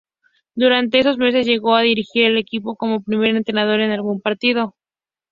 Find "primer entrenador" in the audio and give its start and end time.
3.03-3.81